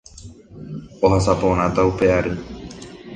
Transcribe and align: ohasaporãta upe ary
ohasaporãta 1.05 1.81
upe 1.89 2.05
ary 2.17 2.33